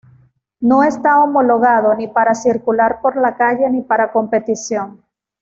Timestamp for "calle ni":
3.37-3.83